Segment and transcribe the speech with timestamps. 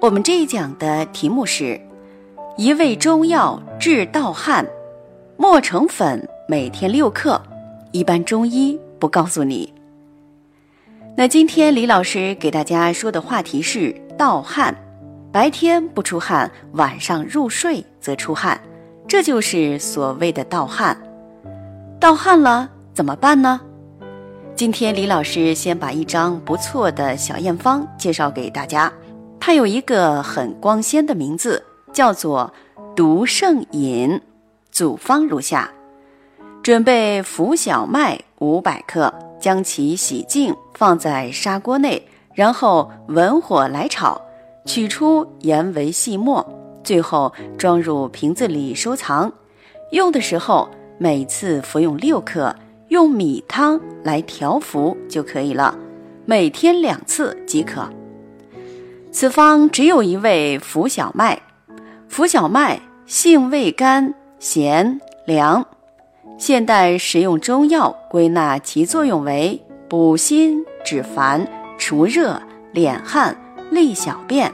[0.00, 1.78] 我们这一讲的题目是：
[2.56, 4.66] 一味中药治盗汗，
[5.36, 7.38] 磨成粉，每天六克。
[7.92, 9.70] 一般中医不告诉你。
[11.18, 14.74] 那今天李老师给大家说的话题是盗汗，
[15.30, 18.58] 白天不出汗，晚上入睡则出汗，
[19.06, 20.96] 这就是所谓的盗汗。
[22.00, 23.60] 盗汗了怎么办呢？
[24.56, 28.90] 今天李老师先把一张不错的小验方介绍给大家。
[29.40, 32.52] 它有一个很光鲜的名字，叫做
[32.94, 34.20] 独胜饮。
[34.70, 35.68] 组方如下：
[36.62, 44.20] 准备浮小麦五百克，将其洗净，放在砂锅内，然后文火来炒，
[44.66, 46.46] 取出研为细末，
[46.84, 49.32] 最后装入瓶子里收藏。
[49.90, 50.68] 用的时候
[50.98, 52.54] 每次服用六克，
[52.88, 55.76] 用米汤来调服就可以了，
[56.26, 57.88] 每天两次即可。
[59.12, 61.40] 此方只有一味浮小麦，
[62.08, 65.66] 浮小麦性味甘咸凉，
[66.38, 72.40] 现代食用中药归纳其作用为补心止烦、除热
[72.72, 73.36] 敛汗、
[73.70, 74.50] 利小便。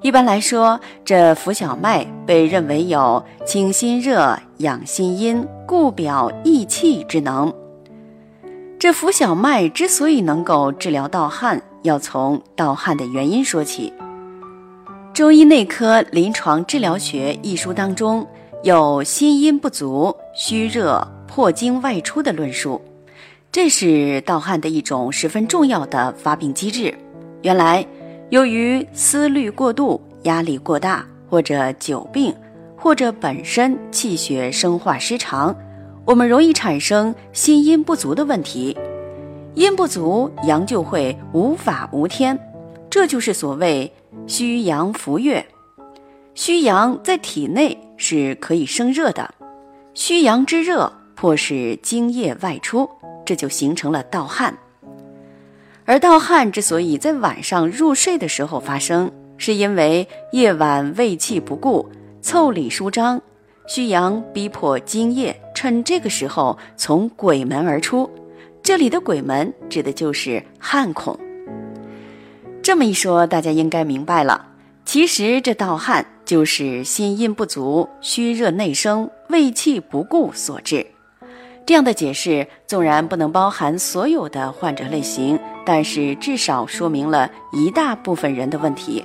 [0.00, 7.52] 一般来说，这浮小麦被认为有清心热、养心阴、固表益气之能。
[8.78, 13.90] 这浮小麦之所以能够治疗盗汗，要从盗汗的原因说起。
[15.14, 18.26] 中医内科临床治疗学一书当中
[18.62, 22.78] 有心阴不足、虚热破经外出的论述，
[23.50, 26.94] 这是盗汗的一种十分重要的发病机制。
[27.40, 27.84] 原来，
[28.28, 32.34] 由于思虑过度、压力过大，或者久病，
[32.76, 35.56] 或者本身气血生化失常，
[36.06, 38.76] 我们容易产生心阴不足的问题。
[39.54, 42.38] 阴不足，阳就会无法无天，
[42.88, 43.92] 这就是所谓
[44.28, 45.44] 虚阳浮月。
[46.34, 49.34] 虚阳在体内是可以生热的，
[49.94, 52.88] 虚阳之热迫使精液外出，
[53.24, 54.56] 这就形成了盗汗。
[55.86, 61.88] 而盗汗之所以在晚上入睡的时候发生，是因为夜晚胃气不顾，
[62.22, 63.20] 腠理舒张，
[63.66, 68.08] 虚阳逼迫精液趁这个时候从鬼门而出。
[68.62, 71.18] 这里的鬼门指的就是汗孔。
[72.62, 74.46] 这么一说，大家应该明白了。
[74.84, 80.86] 其实这盗汗就是心阴不足、虚热内生、胃气不固所致。
[81.64, 89.02] 这样的解释纵然不能包含所有的患者类型，但是至少说明了一大部分人的问题。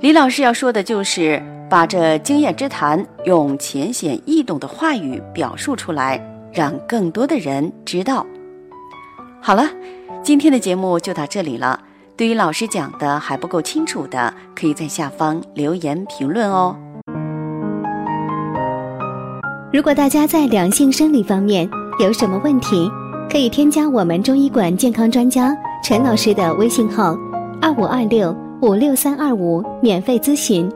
[0.00, 6.20] 李老师要说的就是把这经验之谈用浅显易懂的话语表述出来，
[6.52, 8.26] 让更多的人知道。
[9.40, 9.62] 好了，
[10.20, 11.78] 今天的节目就到这里了。
[12.16, 16.76] 对于老师讲的还不够清楚的，可以在下方留言评论哦。
[19.72, 21.70] 如果大家在两性生理方面
[22.00, 22.90] 有什么问题，
[23.30, 27.16] 可以添加我们中医馆健康专家陈老师的微信号：
[27.62, 30.68] 二五二六五六三二五，免费咨询。